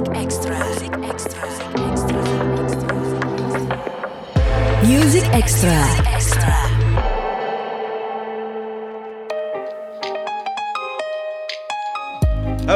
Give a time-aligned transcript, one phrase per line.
[0.00, 0.58] Music Extra.
[0.58, 1.42] Music Extra.
[4.82, 6.79] Music Extra.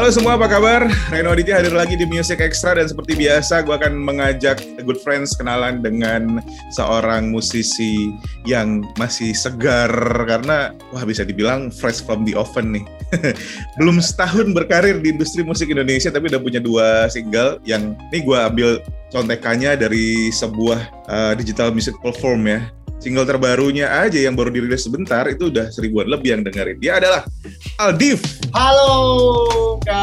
[0.05, 0.85] Halo semua, apa kabar?
[1.09, 5.33] Reno Aditya hadir lagi di Music Extra dan seperti biasa gue akan mengajak good friends
[5.33, 6.45] kenalan dengan
[6.77, 8.13] seorang musisi
[8.45, 9.89] yang masih segar
[10.29, 12.85] karena wah bisa dibilang fresh from the oven nih.
[13.81, 18.37] Belum setahun berkarir di industri musik Indonesia tapi udah punya dua single yang ini gue
[18.37, 22.61] ambil contekannya dari sebuah uh, digital music platform ya
[23.05, 26.81] single terbarunya aja yang baru dirilis sebentar itu udah seribuan lebih yang dengerin.
[26.81, 27.29] Dia adalah
[27.77, 28.25] Aldif.
[28.57, 29.94] Halo Kak,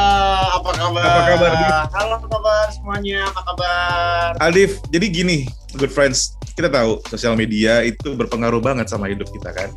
[0.91, 1.03] kabar?
[1.07, 1.51] Apa kabar?
[1.95, 4.29] Halo apa kabar semuanya, apa kabar?
[4.43, 5.37] Aldif, jadi gini,
[5.79, 9.71] good friends, kita tahu sosial media itu berpengaruh banget sama hidup kita kan.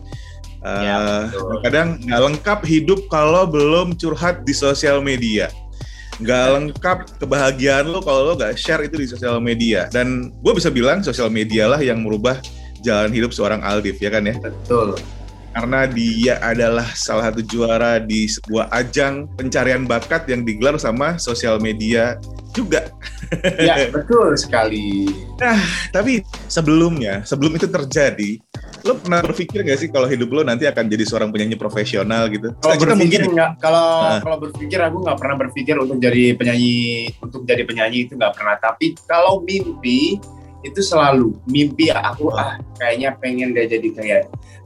[0.65, 1.61] Ya, Uh, betul.
[1.61, 5.53] kadang nggak lengkap hidup kalau belum curhat di sosial media.
[6.17, 9.93] Nggak lengkap kebahagiaan lo kalau lo nggak share itu di sosial media.
[9.93, 12.41] Dan gue bisa bilang sosial media lah yang merubah
[12.81, 14.41] jalan hidup seorang Aldif ya kan ya.
[14.41, 14.97] Betul.
[15.55, 21.63] Karena dia adalah salah satu juara di sebuah ajang pencarian bakat yang digelar sama sosial
[21.63, 22.19] media
[22.51, 22.91] juga.
[23.59, 25.11] Ya, betul sekali.
[25.91, 28.39] Tapi sebelumnya, sebelum itu terjadi,
[28.87, 32.55] lo pernah berpikir nggak sih kalau hidup lo nanti akan jadi seorang penyanyi profesional gitu?
[32.63, 34.21] Kalau Kita berpikir mungkin nggak, kalau Nah.
[34.23, 36.77] kalau berpikir aku nggak pernah berpikir untuk jadi penyanyi,
[37.19, 38.55] untuk jadi penyanyi itu nggak pernah.
[38.59, 40.19] Tapi kalau mimpi
[40.65, 42.41] itu selalu mimpi aku Oh.
[42.41, 44.23] ah kayaknya pengen deh jadi kayak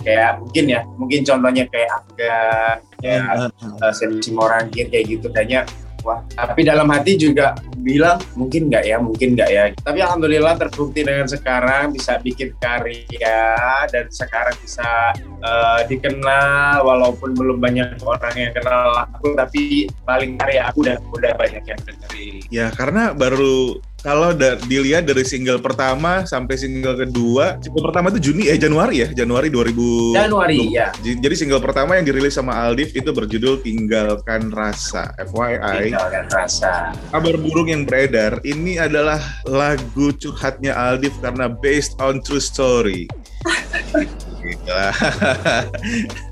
[0.07, 3.51] kayak mungkin ya mungkin contohnya kayak Afgan kayak Eh,
[3.83, 5.67] uh, Sensi Morangkir kayak gitu kayaknya
[6.07, 6.23] wah.
[6.35, 9.65] Tapi dalam hati juga bilang mungkin nggak ya mungkin nggak ya.
[9.75, 13.45] Tapi alhamdulillah terbukti dengan sekarang bisa bikin karya
[13.91, 20.71] dan sekarang bisa uh, dikenal walaupun belum banyak orang yang kenal aku tapi paling karya
[20.71, 22.43] aku udah udah banyak yang dengerin.
[22.49, 28.31] Ya karena baru kalau da- dilihat dari single pertama sampai single kedua, single pertama itu
[28.31, 30.15] Juni eh Januari ya, Januari 2000.
[30.15, 35.11] Januari ya Jadi single pertama yang dirilis sama Aldif itu berjudul Tinggalkan Rasa.
[35.19, 42.23] FYI, tinggalkan rasa kabar burung yang beredar ini adalah lagu curhatnya Aldif karena based on
[42.23, 43.11] true story.
[44.39, 44.89] Gila.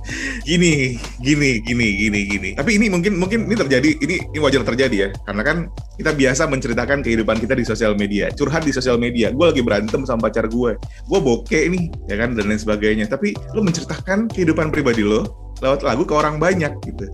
[0.47, 2.51] gini, gini, gini, gini, gini.
[2.55, 5.57] Tapi ini mungkin mungkin ini terjadi, ini ini wajar terjadi ya, karena kan
[5.97, 9.33] kita biasa menceritakan kehidupan kita di sosial media, curhat di sosial media.
[9.33, 13.11] Gue lagi berantem sama pacar gue, gue bokeh nih, ya kan dan lain sebagainya.
[13.11, 17.09] Tapi lo menceritakan kehidupan pribadi lo lewat lagu ke orang banyak gitu.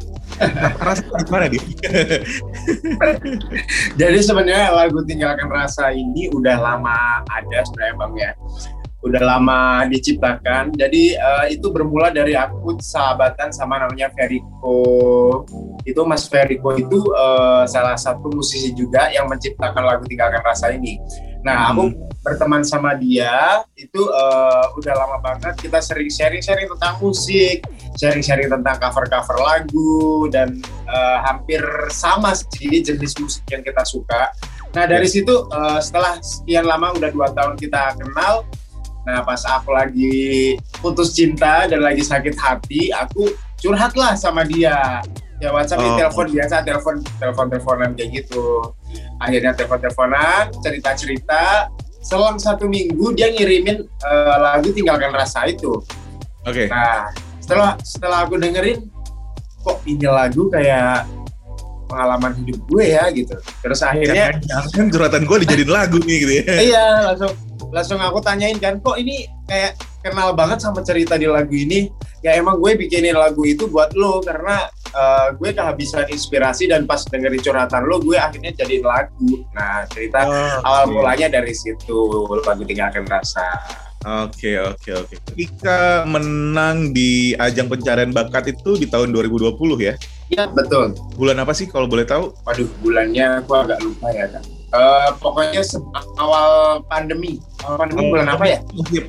[0.83, 1.63] Rasanya gimana dia?
[4.01, 8.35] Jadi sebenarnya lagu Tinggalkan Rasa ini udah lama ada sebenarnya Bang ya.
[9.03, 10.75] Udah lama diciptakan.
[10.79, 15.43] Jadi eh, itu bermula dari aku sahabatan sama namanya Feriko.
[15.83, 21.03] Itu Mas Feriko itu eh, salah satu musisi juga yang menciptakan lagu Tinggalkan Rasa ini.
[21.43, 21.91] Nah, aku
[22.23, 27.67] berteman sama dia itu eh, udah lama banget kita sering sharing-sharing tentang musik,
[27.99, 31.61] sharing-sharing tentang cover-cover lagu dan eh, hampir
[31.91, 34.31] sama sih jenis musik yang kita suka.
[34.79, 38.47] Nah dari situ eh, setelah sekian lama udah dua tahun kita kenal,
[39.03, 45.03] nah pas aku lagi putus cinta dan lagi sakit hati, aku curhatlah sama dia.
[45.43, 45.99] Ya WhatsApp Oh.
[45.99, 48.63] telepon biasa, telepon telepon teleponan kayak gitu.
[49.19, 51.43] Akhirnya telepon teleponan, cerita cerita.
[51.99, 55.83] Selang satu minggu dia ngirimin eh, lagu tinggalkan rasa itu.
[56.47, 56.71] Oke.
[56.71, 57.11] Nah,
[57.43, 58.87] setelah setelah aku dengerin,
[59.67, 61.07] kok ini lagu kayak
[61.93, 63.37] pengalaman hidup gue ya gitu.
[63.61, 64.33] Terus akhirnya,
[64.73, 66.45] kan curhatan gue dijadiin lagu nih gitu ya.
[66.73, 67.33] iya langsung
[67.69, 71.93] langsung aku tanyain kan, kok ini kayak kenal banget sama cerita di lagu ini.
[72.23, 77.03] Ya emang gue bikinin lagu itu buat lo karena eh, gue kehabisan inspirasi dan pas
[77.05, 79.43] dengerin curhatan lo, gue akhirnya jadiin lagu.
[79.53, 80.25] Nah, cerita
[80.63, 80.93] awal Oke.
[80.97, 82.09] mulanya dari situ
[82.47, 83.45] lagu tinggalkan rasa.
[84.03, 85.15] Oke oke oke.
[85.31, 89.95] Ketika menang di ajang pencarian bakat itu di tahun 2020 ya.
[90.33, 90.97] Iya betul.
[91.21, 92.33] Bulan apa sih kalau boleh tahu?
[92.49, 94.43] Waduh, bulannya aku agak lupa ya kan.
[94.73, 95.61] Eh, pokoknya
[96.17, 97.37] awal pandemi.
[97.61, 98.59] Awal pandemi bulan apa ya?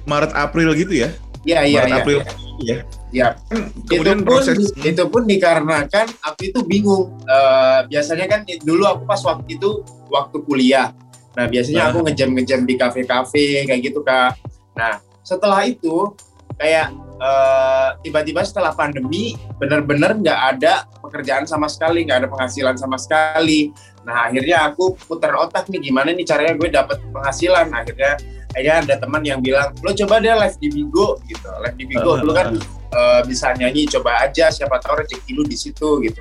[0.03, 1.09] Maret April gitu ya.
[1.47, 2.00] Iya iya Maret iya.
[2.03, 2.19] April.
[2.19, 2.27] iya.
[2.59, 2.77] Ya.
[3.13, 3.27] Iya.
[3.47, 7.07] Kan Itu kemudian pun proses itu pun dikarenakan aku itu bingung.
[7.24, 9.80] Eh, biasanya kan dulu aku pas waktu itu
[10.12, 10.92] waktu kuliah.
[11.39, 14.36] Nah biasanya aku ngejam-ngejam di kafe-kafe kayak gitu kak.
[14.75, 16.12] Nah setelah itu
[16.59, 16.92] kayak
[17.23, 23.71] eh, tiba-tiba setelah pandemi benar-benar nggak ada pekerjaan sama sekali, nggak ada penghasilan sama sekali.
[24.03, 27.71] Nah akhirnya aku putar otak nih gimana nih caranya gue dapat penghasilan.
[27.71, 28.19] Akhirnya
[28.51, 32.19] akhirnya ada teman yang bilang lo coba deh live di Bigo gitu, live di Bigo.
[32.19, 32.59] Lu kan
[32.91, 36.19] eh, bisa nyanyi, coba aja siapa tahu rezeki lu di situ gitu.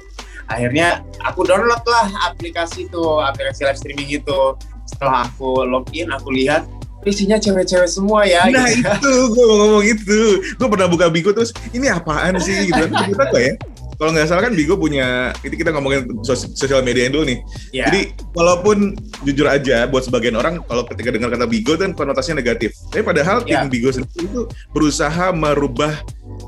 [0.51, 6.67] akhirnya aku download lah aplikasi itu aplikasi live streaming itu setelah aku login aku lihat
[7.03, 8.87] isinya cewek-cewek semua ya Nah gitu.
[8.95, 10.21] itu, gue mau ngomong itu.
[10.55, 12.79] Gue pernah buka Bigo terus, ini apaan sih gitu.
[12.79, 13.55] Kita nggak ya?
[13.93, 17.39] Kalau nggak salah kan Bigo punya, ini kita ngomongin sos- sosial media dulu nih.
[17.71, 17.87] Ya.
[17.87, 22.75] Jadi walaupun jujur aja buat sebagian orang kalau ketika dengar kata Bigo kan konotasinya negatif.
[22.91, 23.63] Tapi padahal Ya.
[23.63, 25.95] tim Bigo sendiri itu berusaha merubah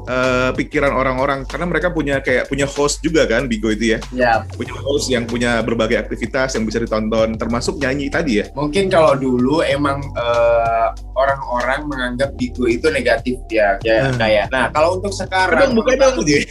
[0.06, 3.98] eh, pikiran orang-orang karena mereka punya kayak punya host juga kan Bigo itu ya.
[4.14, 8.46] ya Punya host yang punya berbagai aktivitas yang bisa ditonton termasuk nyanyi tadi ya.
[8.54, 14.18] mungkin kalau dulu emang eh, orang-orang menganggap Bigo itu negatif ya kayak Hmm.
[14.20, 16.44] kayak nah kalau untuk sekarang Kadang bukan dong Ji.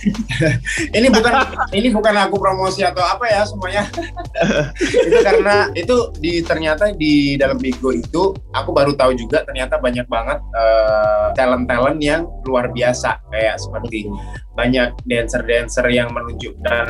[0.91, 1.33] ini bukan
[1.71, 3.83] ini bukan aku promosi atau apa ya semuanya
[5.05, 10.07] itu karena itu di ternyata di dalam Bigo itu aku baru tahu juga ternyata banyak
[10.07, 10.39] banget
[11.33, 14.09] talent talent yang luar biasa kayak seperti
[14.53, 16.87] banyak dancer-dancer yang menunjukkan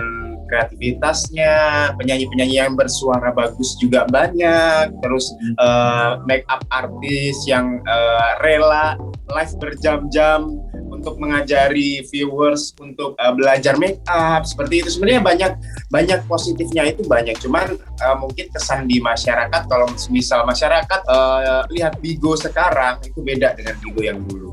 [0.51, 1.53] kreativitasnya
[1.97, 8.99] penyanyi-penyanyi yang bersuara bagus juga banyak terus eh, make up artis yang eh, rela
[9.33, 10.61] live berjam-jam
[11.03, 14.89] untuk mengajari viewers untuk eh, belajar make up seperti itu.
[14.93, 15.51] Sebenarnya banyak
[15.91, 17.35] banyak positifnya itu banyak.
[17.43, 23.57] Cuman eh, mungkin kesan di masyarakat kalau misal masyarakat eh, lihat Bigo sekarang itu beda
[23.57, 24.52] dengan Bigo yang dulu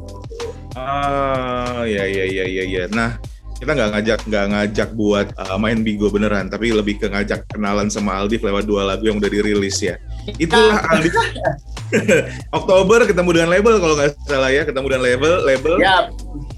[0.81, 2.83] Ah, ya ya ya ya ya.
[2.89, 3.21] Nah,
[3.61, 7.93] kita nggak ngajak nggak ngajak buat uh, main Bigo beneran, tapi lebih ke ngajak kenalan
[7.93, 10.01] sama Aldif lewat dua lagu yang udah dirilis ya.
[10.41, 11.13] Itulah Aldif.
[12.59, 16.07] Oktober ketemu dengan label kalau nggak salah ya, ketemu dengan label label ya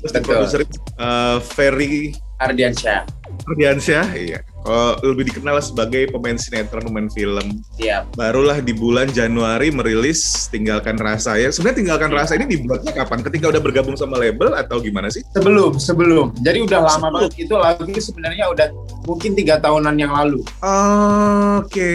[0.02, 0.60] terus produser
[0.98, 3.06] uh, Ferry Ardiansyah
[3.46, 4.38] Ardiansyah, iya.
[4.62, 7.60] Kalau lebih dikenal sebagai pemain sinetron, pemain film.
[7.76, 11.48] ya Barulah di bulan Januari merilis Tinggalkan Rasa ya.
[11.48, 12.18] Sebenarnya Tinggalkan Iya.
[12.18, 13.20] Rasa ini dibuatnya kapan?
[13.20, 15.20] Ketika udah bergabung sama label atau gimana sih?
[15.32, 17.12] sebelum sebelum jadi udah lama Sebelum.
[17.18, 18.66] banget itu lagu sebenarnya udah
[19.02, 20.38] mungkin tiga tahunan yang lalu
[21.52, 21.94] Oke,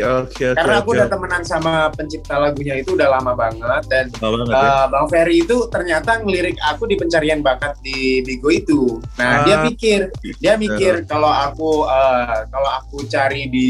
[0.00, 0.54] oke, oke.
[0.54, 0.96] karena aku oke.
[0.96, 4.60] udah temenan sama pencipta lagunya itu udah lama banget dan Lama banget ya.
[4.60, 9.00] Uh, Bang Ferry itu ternyata ngelirik aku di pencarian bakat di Bigo itu.
[9.16, 9.44] Nah, Ah.
[9.44, 10.00] dia pikir,
[10.36, 13.68] dia mikir kalau aku uh, kalau aku cari di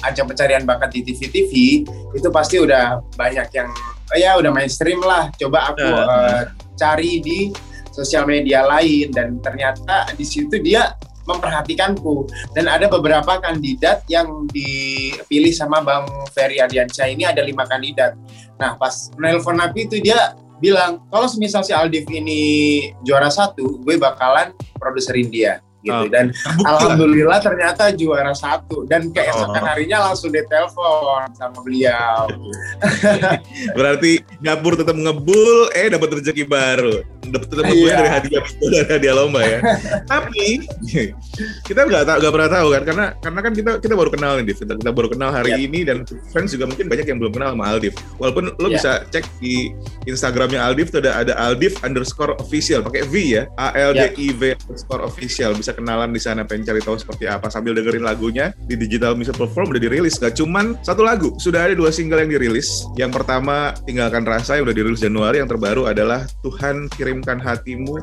[0.00, 1.52] ajang pencarian bakat di TV-TV
[2.16, 3.68] itu pasti udah banyak yang
[4.10, 5.28] oh ya udah mainstream lah.
[5.36, 7.52] Coba aku uh, cari di
[7.92, 9.12] sosial media lain.
[9.12, 10.96] Dan ternyata di situ dia
[11.28, 12.26] memperhatikanku.
[12.56, 18.16] Dan ada beberapa kandidat yang dipilih sama Bang Ferry Ardiansyah ini ada lima kandidat.
[18.56, 23.96] Nah pas nelpon aku itu dia bilang kalau semisal si Aldif ini juara satu, gue
[23.96, 26.28] bakalan produserin dia gitu dan
[26.62, 29.66] alhamdulillah ternyata juara satu dan keesokan Oh.
[29.66, 32.28] harinya langsung ditelepon sama beliau.
[33.76, 37.04] Berarti Gapur tetap ngebul, eh dapat rezeki baru.
[37.20, 37.96] Dapat ngebulnya Iya.
[37.96, 39.58] dari hadiah dari hadiah lomba ya.
[40.12, 40.64] Tapi
[41.66, 44.44] kita nggak tahu nggak pernah tahu kan karena karena kan kita kita baru kenal nih
[44.46, 44.58] Div.
[44.60, 45.58] Kita, kita baru kenal hari Iya.
[45.66, 45.98] ini dan
[46.30, 47.94] fans juga mungkin banyak yang belum kenal sama Aldif.
[48.16, 48.74] Walaupun lo Iya.
[48.76, 49.70] bisa cek di
[50.04, 54.28] Instagramnya Aldif tuh ada ada Aldif underscore official pakai V ya A L D I
[54.32, 58.52] V underscore official bisa kenalan di sana pengen cari tahu seperti apa sambil dengerin lagunya
[58.64, 62.30] di digital music platform udah dirilis gak cuman satu lagu sudah ada dua single yang
[62.30, 67.98] dirilis yang pertama tinggalkan rasa yang udah dirilis Januari yang terbaru adalah Tuhan kirimkan hatimu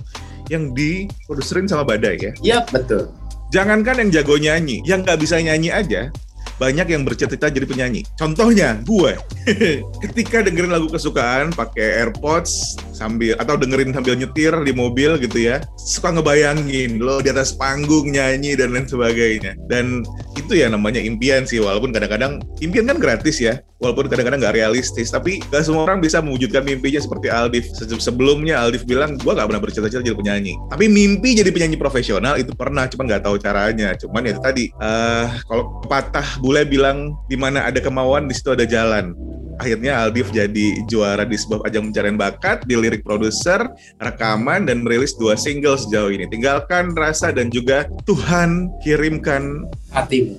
[0.52, 3.08] yang diproduserin sama Badai ya Iya betul.
[3.56, 6.12] jangankan yang jago nyanyi yang nggak bisa nyanyi aja
[6.58, 8.02] banyak yang bercita-cita jadi penyanyi.
[8.18, 9.14] Contohnya gue,
[10.04, 15.62] ketika dengerin lagu kesukaan pakai AirPods sambil atau dengerin sambil nyetir di mobil gitu ya,
[15.78, 19.54] suka ngebayangin lo di atas panggung nyanyi dan lain sebagainya.
[19.70, 20.02] Dan
[20.34, 25.10] itu ya namanya impian sih, walaupun kadang-kadang impian kan gratis ya, walaupun kadang-kadang nggak realistis.
[25.10, 27.66] Tapi gak semua orang bisa mewujudkan mimpinya seperti Aldif.
[27.74, 30.54] Se- Sebelumnya Aldif bilang gue gak pernah bercita-cita jadi penyanyi.
[30.70, 33.94] Tapi mimpi jadi penyanyi profesional itu pernah, cuman nggak tahu caranya.
[33.98, 38.54] Cuman ya itu tadi, eh kalau patah bule bilang di mana ada kemauan di situ
[38.54, 39.14] ada jalan.
[39.58, 43.66] Akhirnya Aldif jadi juara di sebuah ajang pencarian bakat, dilirik produser,
[43.98, 46.30] rekaman, dan merilis dua single sejauh ini.
[46.30, 49.66] Tinggalkan Rasa dan juga Tuhan Kirimkan
[49.98, 50.38] Hatimu.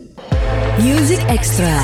[0.78, 1.74] Music Extra.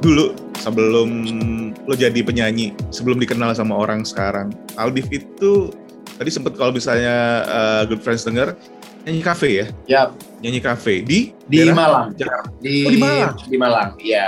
[0.00, 1.08] Dulu sebelum
[1.84, 4.48] lo jadi penyanyi, sebelum dikenal sama orang sekarang.
[4.76, 5.72] Aldif itu
[6.16, 8.56] tadi sempat kalau misalnya uh, Good Friends denger
[9.00, 10.02] nyanyi kafe ya, Ya
[10.40, 12.06] nyanyi kafe di di daerah Malang.
[12.16, 12.48] Jakarta.
[12.60, 13.32] Di, Oh, di Malang?
[13.44, 14.26] Di Malang, iya.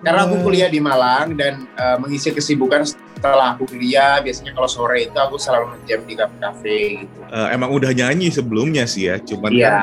[0.00, 0.44] Karena aku Oh.
[0.44, 5.36] kuliah di Malang dan eh, mengisi kesibukan setelah aku kuliah, biasanya kalau sore itu aku
[5.36, 7.18] selalu ngejam di kafe-kafe gitu.
[7.28, 9.76] Uh, emang udah nyanyi sebelumnya sih ya, cuman kan Iya,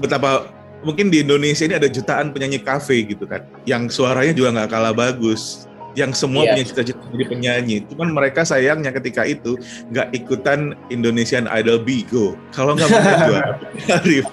[0.00, 0.48] betapa
[0.80, 4.92] mungkin di Indonesia ini ada jutaan penyanyi kafe gitu kan, yang suaranya juga nggak kalah
[4.92, 5.64] bagus.
[5.96, 6.54] yang semua Iya.
[6.54, 7.76] punya cita-cita jadi penyanyi.
[7.90, 9.58] Cuman mereka sayangnya ketika itu
[9.90, 12.38] nggak ikutan Indonesian Idol Bigo.
[12.54, 13.52] Kalau nggak mungkin juara.
[13.98, 14.26] Arif.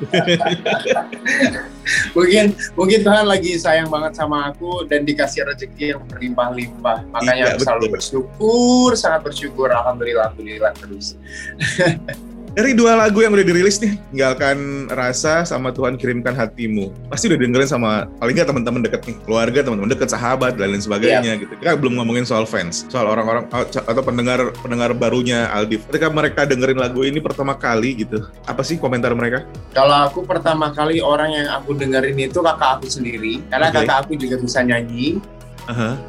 [2.14, 7.54] mungkin mungkin Tuhan lagi sayang banget sama aku dan dikasih rezeki yang berlimpah-limpah makanya Iya,
[7.58, 11.18] aku selalu bersyukur sangat bersyukur alhamdulillah alhamdulillah terus
[12.56, 16.88] Dari dua lagu yang udah dirilis nih, tinggalkan rasa sama Tuhan kirimkan hatimu.
[17.12, 20.80] Pasti udah dengerin sama paling nggak teman-teman deket nih, keluarga, teman-teman deket, sahabat dan lain
[20.80, 21.52] sebagainya gitu.
[21.60, 25.84] Kita belum ngomongin soal fans, soal orang-orang atau pendengar pendengar barunya Aldif.
[25.92, 29.44] Ketika mereka dengerin lagu ini pertama kali gitu, apa sih komentar mereka?
[29.76, 33.84] kalau aku pertama kali orang yang aku dengerin itu kakak aku sendiri karena Oke.
[33.84, 35.20] kakak aku juga bisa nyanyi
[35.68, 36.00] Aha.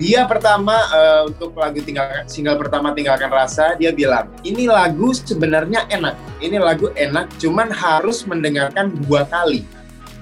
[0.00, 5.84] Dia pertama eh, untuk lagu tinggalkan single pertama tinggalkan rasa dia bilang ini lagu sebenarnya
[5.92, 9.60] enak ini lagu enak cuman harus mendengarkan dua kali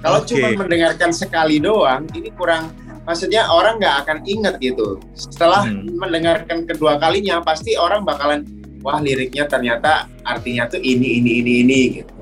[0.02, 0.34] kalau Oke.
[0.34, 2.74] cuma mendengarkan sekali doang ini kurang
[3.06, 5.94] maksudnya orang nggak akan inget gitu setelah Hmm.
[5.94, 8.42] mendengarkan kedua kalinya pasti orang bakalan
[8.82, 12.12] wah liriknya ternyata artinya tuh ini ini ini ini gitu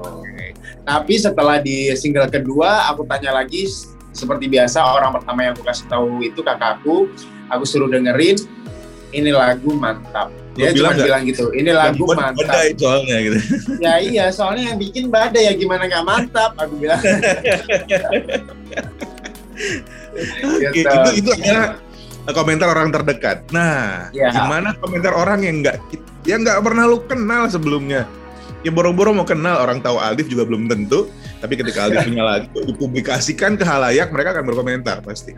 [0.87, 3.67] tapi setelah di single kedua aku tanya lagi
[4.15, 7.11] seperti biasa orang pertama yang aku kasih tahu itu kakakku
[7.49, 8.37] aku suruh dengerin
[9.11, 13.17] ini lagu mantap dia Lo bilang cuma bilang gitu ini lagu buat mantap badai soalnya
[13.21, 13.39] gitu.
[13.79, 17.01] ya iya soalnya yang bikin badai ya gimana nggak mantap aku bilang
[20.17, 20.89] Oke, Gitu.
[20.89, 21.77] itu itu adalah
[22.33, 23.45] komentar orang terdekat.
[23.53, 24.33] Nah, Ya.
[24.33, 25.77] gimana komentar orang yang nggak
[26.25, 28.09] yang nggak pernah lu kenal sebelumnya?
[28.65, 31.07] Ya boro-boro mau kenal orang tahu Aldif juga belum tentu.
[31.39, 35.37] Tapi ketika Aldif punya lagu dipublikasikan ke halayak, mereka akan berkomentar pasti.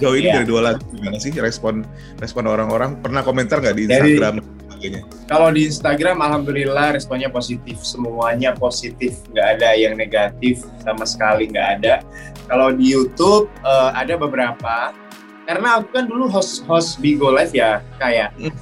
[0.00, 0.34] Sejauh ini Iya.
[0.40, 1.84] dari dua lagu gimana sih respon
[2.16, 2.96] respon orang-orang?
[3.04, 5.00] Pernah komentar nggak di Instagram sebagainya?
[5.28, 11.68] Kalau di Instagram, alhamdulillah responnya positif, semuanya positif, nggak ada yang negatif sama sekali nggak
[11.78, 12.00] ada.
[12.48, 14.96] Kalau di YouTube eh, ada beberapa,
[15.44, 18.32] karena aku kan dulu host host Bigo Live ya, kayak.
[18.40, 18.56] Hmm.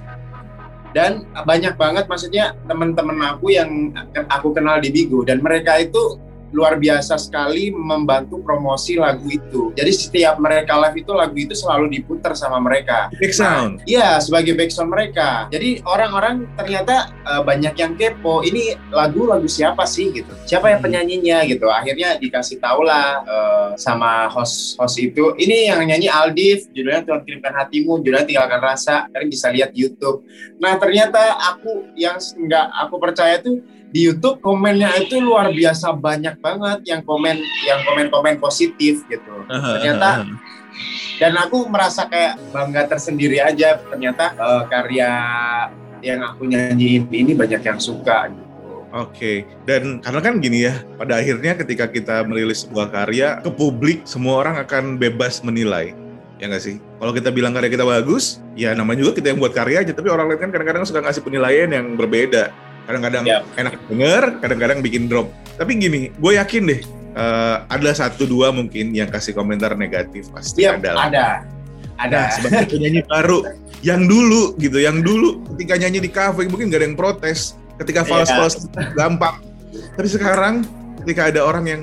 [0.97, 3.93] Dan banyak banget, maksudnya teman-teman aku yang
[4.33, 6.17] aku kenal di Bigo dan mereka itu
[6.51, 9.73] luar biasa sekali membantu promosi lagu itu.
[9.77, 13.13] Jadi setiap mereka live itu lagu itu selalu diputar sama mereka.
[13.21, 13.85] Big sound.
[13.85, 15.47] Iya, sebagai backsound mereka.
[15.53, 18.41] Jadi orang-orang ternyata eh, banyak yang kepo.
[18.41, 20.33] Ini lagu-lagu siapa sih gitu?
[20.49, 20.87] Siapa yang Hmm.
[20.89, 21.67] penyanyinya gitu?
[21.69, 25.35] Akhirnya dikasih tahu lah eh, sama host host itu.
[25.37, 29.07] Ini yang nyanyi Aldif, judulnya Tuhan kirimkan hatimu, judulnya tinggalkan rasa.
[29.13, 30.25] Kalian bisa lihat YouTube.
[30.59, 36.37] Nah ternyata aku yang nggak aku percaya tuh di YouTube komennya itu luar biasa banyak
[36.45, 39.35] banget yang komen yang komen-komen positif gitu.
[39.49, 40.29] Ternyata
[41.19, 45.11] dan aku merasa kayak bangga tersendiri aja ternyata eh, karya
[46.05, 48.47] yang aku nyanyiin ini banyak yang suka gitu.
[48.89, 54.09] Oke, dan karena kan gini ya, pada akhirnya ketika kita merilis sebuah karya ke publik,
[54.09, 55.93] semua orang akan bebas menilai.
[56.41, 56.81] Ya nggak sih?
[56.97, 60.09] Kalau kita bilang karya kita bagus, ya namanya juga kita yang buat karya aja, tapi
[60.09, 62.49] orang lain kan kadang-kadang suka ngasih penilaian yang berbeda.
[62.89, 63.45] Kadang-kadang Yap.
[63.61, 65.29] enak denger, kadang-kadang bikin drop.
[65.61, 66.81] Tapi gini, gue yakin deh,
[67.13, 70.91] eh, ada satu dua mungkin yang kasih komentar negatif pasti Iya, ada.
[70.97, 71.27] ada.
[72.01, 72.17] Ada.
[72.17, 73.45] Nah, sebagai penyanyi baru
[73.85, 77.61] yang dulu gitu, yang dulu ketika nyanyi di kafe mungkin gak ada yang protes.
[77.77, 78.25] Ketika Iya.
[78.25, 78.55] fals-fals
[78.97, 79.37] gampang.
[79.95, 80.65] Tapi sekarang
[81.05, 81.83] ketika ada orang yang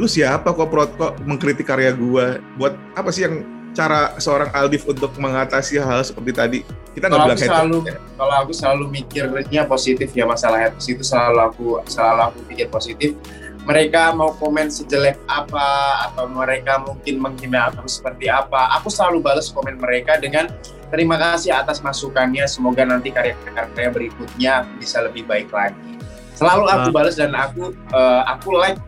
[0.00, 2.40] lu siapa kok prot kok mengkritik karya gua?
[2.56, 6.60] Buat apa sih yang cara seorang Aldif untuk mengatasi hal seperti tadi?
[6.92, 7.96] Kita nggak Kalau bilang selalu ya.
[8.20, 13.10] kalau aku selalu mikirnya positif ya masalah haters itu selalu aku selalu aku pikir positif.
[13.62, 19.54] Mereka mau komen sejelek apa atau mereka mungkin menghina aku seperti apa, aku selalu balas
[19.54, 20.50] komen mereka dengan
[20.90, 22.42] terima kasih atas masukannya.
[22.50, 25.78] Semoga nanti karya-karya berikutnya bisa lebih baik lagi.
[26.34, 28.82] Selalu aku balas dan aku eh, aku like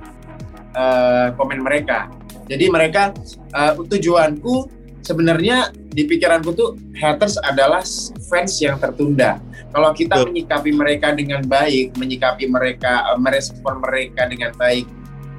[0.75, 2.11] eh, komen mereka.
[2.49, 3.13] Jadi mereka
[3.55, 4.69] eh, tujuanku
[5.05, 7.85] sebenarnya di pikiranku tuh haters adalah
[8.29, 9.39] fans yang tertunda.
[9.75, 10.27] Kalau kita Betul.
[10.31, 14.89] menyikapi mereka dengan baik, menyikapi mereka, eh, merespon mereka dengan baik,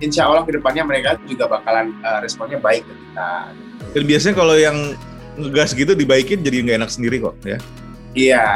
[0.04, 3.32] insya Allah ke depannya mereka juga bakalan eh, responnya baik ke kita.
[3.96, 4.78] Dan biasanya kalau yang
[5.36, 7.60] ngegas gitu dibaikin jadi nggak enak sendiri kok ya.
[8.16, 8.48] Iya.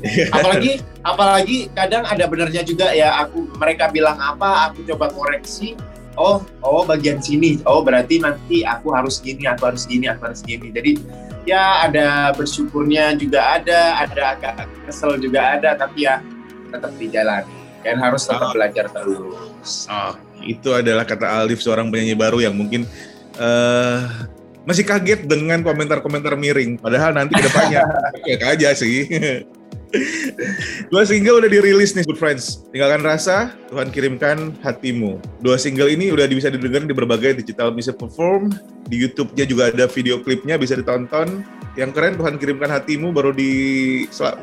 [0.36, 5.76] apalagi apalagi kadang ada benernya juga ya aku mereka bilang apa aku coba koreksi
[6.20, 10.44] oh oh bagian sini oh berarti nanti aku harus gini aku harus gini aku harus
[10.44, 11.00] gini jadi
[11.48, 16.20] ya ada bersyukurnya juga ada ada agak kesel juga ada tapi ya
[16.68, 18.54] tetap dijalani dan harus tetap Ah.
[18.54, 22.84] belajar terus Oh, itu adalah kata Alif seorang penyanyi baru yang mungkin
[23.40, 24.00] eh
[24.64, 26.76] masih kaget dengan komentar-komentar miring.
[26.80, 27.84] Padahal nanti ke depannya
[28.24, 29.08] kaget aja sih.
[30.88, 32.64] Dua single udah dirilis nih, Good Friends.
[32.72, 35.20] Tinggalkan rasa, Tuhan kirimkan hatimu.
[35.44, 38.48] Dua single ini udah bisa didengar di berbagai digital music platform.
[38.88, 41.44] Di YouTube-nya juga ada video klipnya bisa ditonton.
[41.78, 43.52] Yang keren Tuhan kirimkan hatimu baru di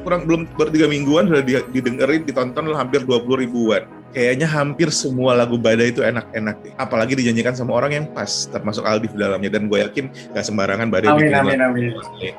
[0.05, 3.83] kurang belum baru tiga mingguan sudah didengerin ditonton hampir 20 ribuan.
[4.15, 6.73] Kayaknya hampir semua lagu Badai itu enak-enak nih.
[6.79, 9.51] Apalagi dinyanyikan sama orang yang pas, termasuk Aldi di dalamnya.
[9.53, 12.01] Dan gue yakin gak sembarangan Badai amin, bikin amin, lagu.
[12.15, 12.33] Amin.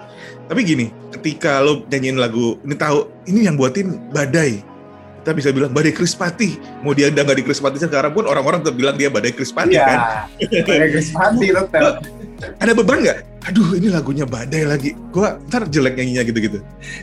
[0.49, 2.99] Tapi gini, ketika lo nyanyiin lagu, ini tahu
[3.29, 4.65] ini yang buatin Badai.
[5.23, 6.57] Kita bisa bilang Badai Krispati.
[6.81, 9.85] Mau dia udah nggak di Krispati sekarang pun orang-orang tetap bilang dia Badai Krispati iya,
[9.85, 9.99] kan.
[10.65, 11.95] Badai Krispati tetap.
[12.65, 13.19] Ada beban nggak?
[13.49, 14.93] Aduh ini lagunya Badai lagi.
[15.09, 16.59] Gua ntar jelek nyanyinya gitu-gitu.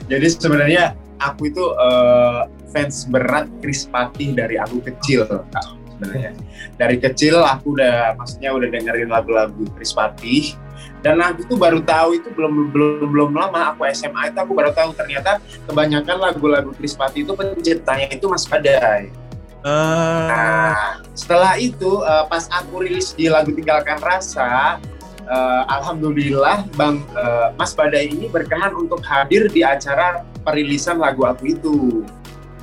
[0.06, 5.26] Jadi sebenarnya aku itu uh, fans berat Krispati dari aku kecil
[5.98, 6.32] sebenarnya.
[6.78, 10.54] Dari kecil aku udah maksudnya udah dengerin lagu-lagu Krispati
[11.02, 14.74] dan aku tuh baru tahu itu belum belum belum lama aku SMA itu aku baru
[14.74, 15.38] tahu ternyata
[15.70, 19.10] kebanyakan lagu-lagu Krispati itu penciptanya itu Mas Badai.
[19.66, 20.30] Uh.
[20.30, 24.78] Nah, setelah itu uh, pas aku rilis di lagu Tinggalkan Rasa,
[25.30, 31.44] uh, alhamdulillah Bang uh, Mas Badai ini berkenan untuk hadir di acara perilisan lagu aku
[31.52, 31.78] itu.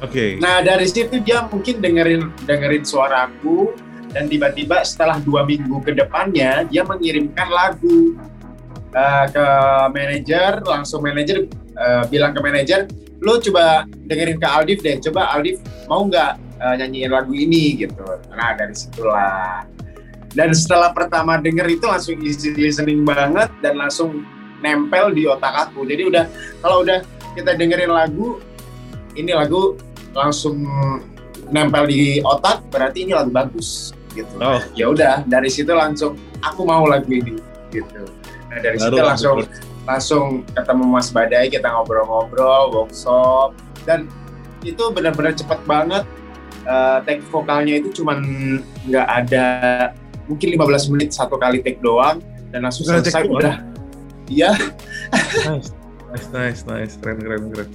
[0.03, 0.11] Oke.
[0.11, 0.31] Okay.
[0.43, 3.71] Nah dari situ dia mungkin dengerin dengerin suaraku
[4.13, 8.17] dan tiba-tiba setelah dua minggu ke depannya dia mengirimkan lagu
[8.93, 9.47] uh, ke
[9.91, 12.87] manajer langsung manajer uh, bilang ke manajer
[13.23, 18.05] lo coba dengerin ke Aldif deh coba Aldif mau nggak uh, nyanyiin lagu ini gitu
[18.37, 19.65] nah dari situlah
[20.33, 24.25] dan setelah pertama denger itu langsung easy listening banget dan langsung
[24.65, 25.85] nempel di otak aku.
[25.85, 26.25] Jadi udah
[26.65, 27.05] kalau udah
[27.37, 28.41] kita dengerin lagu
[29.19, 29.77] ini lagu
[30.17, 30.65] langsung
[31.53, 34.33] nempel di otak berarti ini lagu bagus gitu.
[34.41, 34.61] Oh.
[34.77, 37.37] ya udah dari situ langsung aku mau lagu ini
[37.73, 38.09] gitu.
[38.49, 39.37] Nah dari Baru situ langsung
[39.83, 40.25] langsung
[40.55, 43.51] ketemu Mas Badai, kita ngobrol-ngobrol, workshop,
[43.83, 44.07] dan
[44.63, 46.05] itu benar-benar cepat banget.
[46.63, 48.23] Uh, take vokalnya itu cuman
[48.87, 49.47] nggak ada
[50.33, 53.57] mungkin 15 menit satu kali take doang dan langsung Bukan selesai udah.
[54.33, 54.57] Iya.
[55.53, 55.71] nice,
[56.09, 57.69] nice, nice, nice, keren, keren, keren.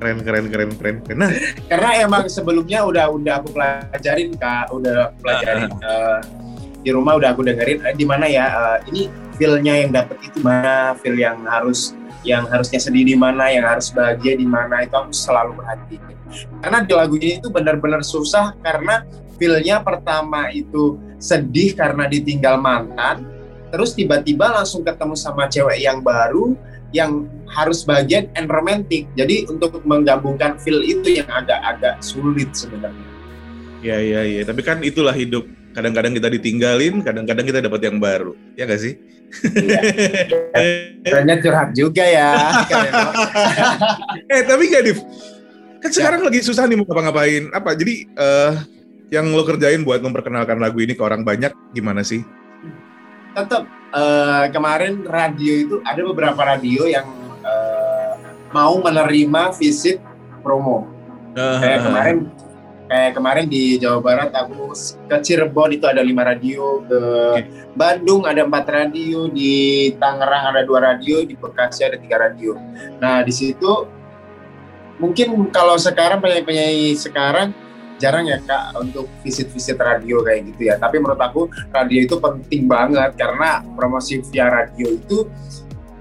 [0.00, 0.96] Keren keren keren keren.
[1.04, 1.30] Keren nah.
[1.68, 4.72] Karena emang sebelumnya udah udah aku pelajarin kak.
[4.72, 6.18] Udah aku pelajarin uh,
[6.80, 10.40] di rumah udah aku dengerin uh, di mana ya uh, ini feelnya yang dapat itu
[10.40, 10.96] mana?
[11.04, 11.92] Feel yang harus
[12.24, 13.52] yang harusnya sedih di mana?
[13.52, 14.88] Yang harus bahagia di mana?
[14.88, 16.10] Itu aku selalu perhatikan
[16.62, 19.02] karena di lagu ini itu benar-benar susah karena
[19.40, 23.24] feelnya pertama itu sedih karena ditinggal mantan
[23.72, 26.52] terus tiba-tiba langsung ketemu sama cewek yang baru
[26.92, 33.10] yang harus bagian and romantic jadi untuk menggabungkan feel itu yang agak-agak sulit sebenarnya
[33.80, 35.48] Iya iya iya, tapi kan itulah hidup.
[35.72, 38.36] Kadang-kadang kita ditinggalin, kadang-kadang kita dapat yang baru.
[38.52, 39.00] Ya gak sih?
[39.56, 39.80] Iya.
[41.44, 42.52] curhat juga ya.
[44.34, 44.98] eh tapi gak Div,
[45.80, 46.26] kan sekarang ya.
[46.28, 47.48] lagi susah nih mau ngapa-ngapain.
[47.56, 47.72] Apa?
[47.72, 48.52] Jadi uh,
[49.10, 52.22] yang lo kerjain buat memperkenalkan lagu ini ke orang banyak gimana sih?
[53.34, 57.06] Tetap uh, kemarin radio itu ada beberapa radio yang
[57.42, 58.14] uh,
[58.54, 59.98] mau menerima visit
[60.46, 60.86] promo.
[61.34, 62.16] Uh, Kayak kemarin
[62.90, 64.74] kayak kemarin di Jawa Barat aku
[65.06, 67.00] ke Cirebon itu ada lima radio ke
[67.38, 67.46] okay.
[67.78, 72.58] Bandung ada empat radio di Tangerang ada dua radio di Bekasi ada tiga radio
[72.98, 73.86] nah di situ
[74.98, 77.54] mungkin kalau sekarang penyanyi-penyanyi sekarang
[78.00, 80.80] jarang ya kak untuk visit-visit radio kayak gitu ya.
[80.80, 85.28] Tapi menurut aku radio itu penting banget karena promosi via radio itu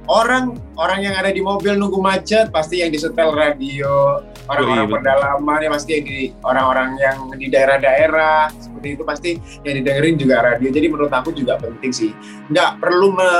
[0.09, 4.17] orang orang yang ada di mobil nunggu macet pasti yang disetel radio
[4.49, 9.31] orang-orang oh, iya, pedalaman ya pasti yang di orang-orang yang di daerah-daerah seperti itu pasti
[9.61, 10.73] yang didengerin juga radio.
[10.73, 12.11] Jadi menurut aku juga penting sih.
[12.49, 13.31] Nggak perlu me,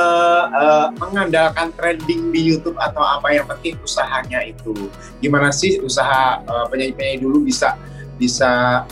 [0.54, 4.70] uh, mengandalkan trending di YouTube atau apa yang penting usahanya itu.
[5.18, 7.74] Gimana sih usaha uh, penyanyi-penyanyi dulu bisa
[8.20, 8.84] bisa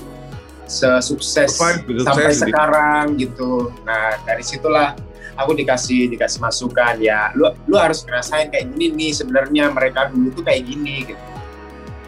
[0.64, 1.60] sesukses
[2.04, 4.96] sampai sekarang gitu nah dari situlah
[5.36, 10.32] aku dikasih dikasih masukan ya lu lu harus ngerasain kayak gini nih sebenarnya mereka dulu
[10.32, 11.24] tuh kayak gini gitu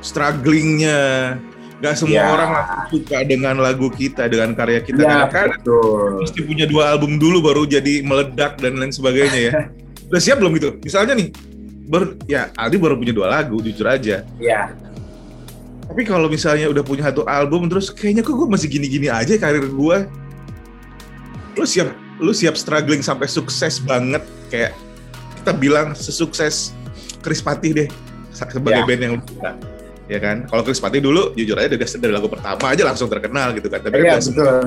[0.01, 1.37] strugglingnya
[1.81, 2.29] Gak semua ya.
[2.29, 2.51] orang
[2.93, 5.01] suka dengan lagu kita, dengan karya kita.
[5.01, 5.65] Ya, Karena kan
[6.21, 9.53] mesti punya dua album dulu baru jadi meledak dan lain sebagainya ya.
[10.13, 10.77] Udah siap belum gitu?
[10.85, 11.33] Misalnya nih,
[11.89, 14.29] ber, ya Aldi baru punya dua lagu, jujur aja.
[14.37, 14.77] Iya.
[15.91, 19.67] Tapi kalau misalnya udah punya satu album, terus kayaknya kok gue masih gini-gini aja karir
[19.67, 19.99] gue.
[21.59, 24.21] Lu siap lu siap struggling sampai sukses banget
[24.53, 24.77] kayak
[25.41, 26.77] kita bilang sesukses
[27.25, 27.89] Chris Patih deh
[28.31, 28.89] sebagai yeah.
[28.89, 29.51] band yang suka
[30.05, 33.57] ya kan kalau Chris Patih dulu jujur aja dari, dari lagu pertama aja langsung terkenal
[33.57, 34.61] gitu kan tapi yeah, kan betul.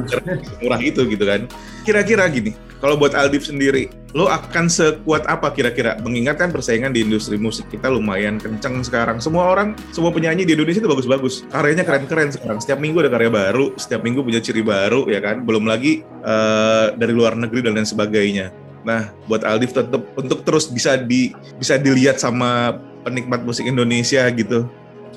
[0.65, 1.45] murah itu gitu kan
[1.86, 5.96] kira-kira gini Kalau buat Aldif sendiri, lo akan sekuat apa kira-kira?
[6.04, 9.24] Mengingatkan persaingan di industri musik kita lumayan kenceng sekarang.
[9.24, 11.48] Semua orang, semua penyanyi di Indonesia itu bagus-bagus.
[11.48, 12.60] Karyanya keren-keren sekarang.
[12.60, 15.48] Setiap minggu ada karya baru, setiap minggu punya ciri baru, ya kan?
[15.48, 18.52] Belum lagi uh, dari luar negeri dan lain sebagainya.
[18.84, 24.67] Nah, buat Aldif tetap untuk terus bisa di bisa dilihat sama penikmat musik Indonesia gitu.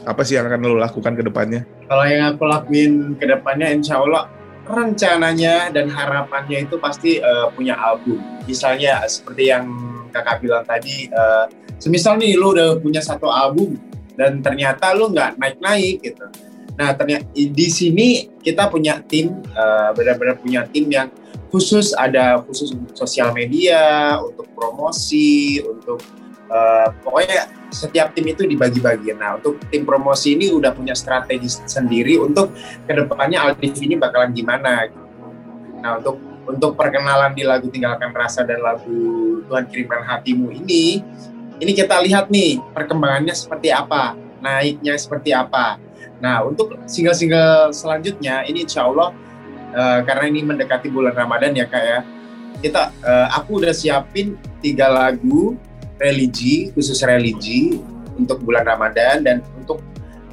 [0.06, 1.66] Apa sih yang akan lo lakukan ke depannya?
[1.90, 4.30] Kalau yang aku lakuin ke depannya, insya Allah
[4.66, 8.18] rencananya dan harapannya itu pasti uh, punya album.
[8.44, 9.66] Misalnya seperti yang
[10.10, 11.46] kakak bilang tadi, uh,
[11.78, 13.78] semisal nih lu udah punya satu album
[14.18, 16.26] dan ternyata lu nggak naik-naik gitu.
[16.76, 21.08] Nah ternyata di sini kita punya tim, uh, benar-benar punya tim yang
[21.48, 26.02] khusus ada khusus untuk sosial media, untuk promosi, untuk
[26.50, 29.14] uh, pokoknya setiap tim itu dibagi-bagi.
[29.18, 32.54] Nah, untuk tim promosi ini udah punya strategi sendiri untuk
[32.86, 34.86] ke depannya Aldif ini bakalan gimana.
[34.86, 35.02] Gitu.
[35.82, 41.02] Nah, untuk untuk perkenalan di lagu Tinggalkan Rasa dan lagu Tuhan Kirimkan Hatimu ini,
[41.58, 45.82] ini kita lihat nih perkembangannya seperti apa, naiknya seperti apa.
[46.22, 49.10] Nah, untuk single-single selanjutnya, ini insya Allah
[49.74, 51.98] uh, karena ini mendekati bulan Ramadan ya kak ya,
[52.62, 55.58] kita uh, aku udah siapin tiga lagu
[55.96, 57.80] religi khusus religi
[58.16, 59.80] untuk bulan Ramadan dan untuk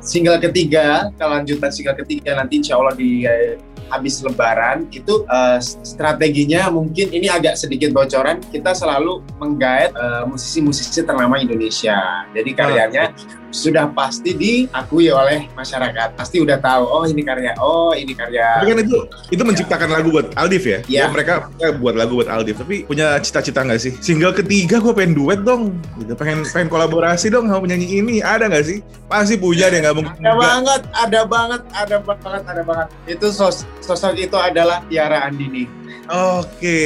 [0.03, 3.55] single ketiga kelanjutan single ketiga nanti insya Allah di eh,
[3.93, 11.05] habis Lebaran itu uh, strateginya mungkin ini agak sedikit bocoran kita selalu menggait uh, musisi-musisi
[11.05, 13.13] ternama Indonesia jadi karyanya
[13.53, 16.17] sudah pasti diakui oleh masyarakat.
[16.17, 18.59] Pasti udah tahu, oh ini karya, oh ini karya.
[18.59, 18.97] Tapi kan itu
[19.29, 19.93] itu menciptakan ya.
[20.01, 20.79] lagu buat Aldif ya?
[20.89, 22.57] Ya, mereka, mereka buat lagu buat Aldif.
[22.59, 23.93] Tapi punya cita-cita nggak sih?
[24.01, 25.77] Single ketiga gue pengen duet dong.
[26.01, 26.17] Gitu.
[26.17, 28.15] Pengen pengen kolaborasi dong sama penyanyi ini.
[28.25, 28.81] Ada nggak sih?
[29.05, 30.17] Pasti punya deh nggak mungkin.
[30.17, 32.87] Ada banget, ada banget, ada banget, ada banget.
[33.05, 35.67] Itu sos sosok itu adalah Tiara Andini.
[36.07, 36.79] Oke.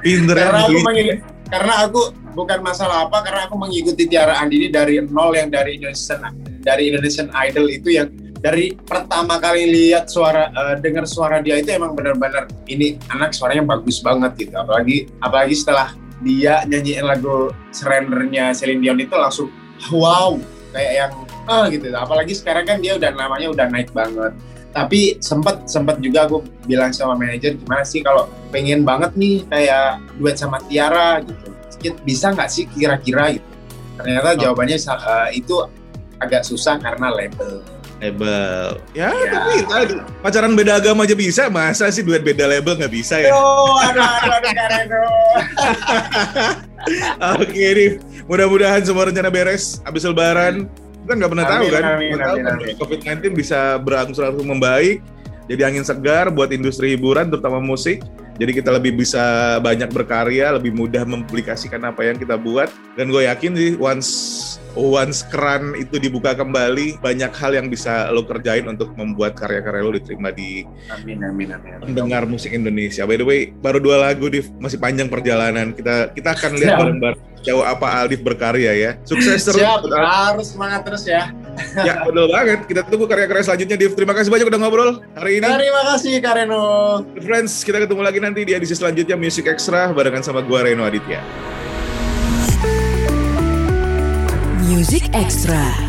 [0.00, 0.78] Pinter Karena aku
[1.46, 2.02] karena aku
[2.34, 6.22] bukan masalah apa karena aku mengikuti Tiara Andini dari nol yang dari Indonesian
[6.62, 8.10] dari Indonesian Idol itu yang
[8.42, 13.64] dari pertama kali lihat suara uh, dengar suara dia itu emang benar-benar ini anak suaranya
[13.64, 19.48] bagus banget gitu apalagi apalagi setelah dia nyanyiin lagu Surrendernya Celine Dion itu langsung
[19.94, 20.36] wow
[20.74, 21.12] kayak yang
[21.46, 24.34] ah gitu apalagi sekarang kan dia udah namanya udah naik banget
[24.76, 30.04] tapi sempat sempat juga aku bilang sama manajer gimana sih kalau pengen banget nih kayak
[30.20, 31.48] duet sama Tiara gitu?
[32.04, 33.48] Bisa nggak sih kira-kira gitu?
[33.96, 34.40] Ternyata oh.
[34.44, 35.64] jawabannya uh, itu
[36.20, 37.64] agak susah karena label.
[37.96, 38.76] Label.
[38.92, 39.32] Ya, ya.
[39.32, 41.48] tapi tadi pacaran beda agama aja bisa.
[41.48, 43.32] Masa sih duet beda label nggak bisa ya?
[43.32, 45.08] Oh aduh aduh aduh
[47.40, 50.68] oke nih mudah-mudahan semua rencana beres habis lebaran
[51.06, 52.74] kita nggak pernah amin, tahu kan amin, amin, amin.
[52.82, 54.98] COVID-19 bisa berangsur-angsur membaik
[55.46, 58.02] jadi angin segar buat industri hiburan terutama musik
[58.36, 62.68] jadi kita lebih bisa banyak berkarya lebih mudah mempublikasikan apa yang kita buat.
[62.96, 64.10] Dan gue yakin sih once
[64.76, 69.92] once keran itu dibuka kembali banyak hal yang bisa lo kerjain untuk membuat karya-karya lo
[69.96, 71.86] diterima di amin, amin, amin, amin.
[71.92, 73.08] pendengar musik Indonesia.
[73.08, 75.72] By the way baru dua lagu di masih panjang perjalanan.
[75.72, 78.90] Kita kita akan lihat bareng-bareng jauh apa Aldif berkarya ya.
[79.08, 79.62] Sukses terus.
[79.64, 81.32] Siap, harus semangat terus ya
[81.80, 82.60] ya betul banget.
[82.66, 83.92] Kita tunggu karya-karya selanjutnya Div.
[83.96, 85.48] Terima kasih banyak udah ngobrol hari ini.
[85.48, 86.66] Terima kasih Kareno
[87.22, 91.20] friends kita ketemu lagi nanti di edisi selanjutnya Music Extra barengan sama gua Reno Aditya.
[94.66, 95.85] Music Extra.